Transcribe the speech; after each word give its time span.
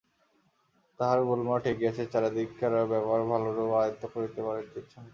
তাঁহার 0.99 1.19
গোলমাল 1.27 1.57
ঠেকিয়াছে, 1.65 2.03
চারিদিককার 2.13 2.73
ব্যাপার 2.91 3.19
ভালরূপ 3.31 3.69
আয়ত্ত 3.81 4.03
করিতে 4.13 4.39
পারিতেছেন 4.47 4.85
না। 4.97 5.09